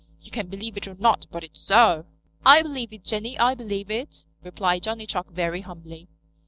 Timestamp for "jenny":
3.03-3.37